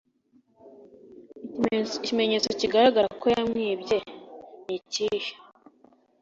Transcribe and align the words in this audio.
Ikimenyetso 1.97 2.49
kigaragara 2.59 3.09
ko 3.21 3.25
yamwibye 3.35 3.97
nikihe? 4.65 5.31